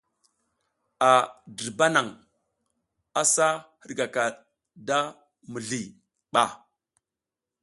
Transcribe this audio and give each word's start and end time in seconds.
A 1.11 1.13
dirba 1.55 1.85
nang 1.93 2.11
a 3.21 3.23
sa 3.33 3.47
hidkaka 3.83 4.25
da 4.87 4.99
mizli 5.51 5.81
ɓa. 6.33 6.43